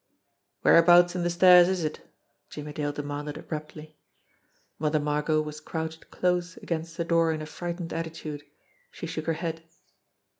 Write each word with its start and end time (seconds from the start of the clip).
"Whereabouts 0.63 1.15
in 1.15 1.21
the 1.21 1.29
stairs 1.29 1.67
is 1.69 1.83
it?" 1.83 1.99
Jimmie 2.49 2.73
Dale 2.73 2.91
demanded 2.91 3.37
abruptly. 3.37 3.99
Mother 4.79 4.99
Margot 4.99 5.41
was 5.41 5.61
crouched 5.61 6.09
close 6.09 6.57
against 6.57 6.97
the 6.97 7.05
door 7.05 7.31
in 7.31 7.39
a 7.39 7.45
frightened 7.45 7.93
attitude. 7.93 8.41
She 8.89 9.05
shook 9.05 9.27
her 9.27 9.33
head. 9.33 9.61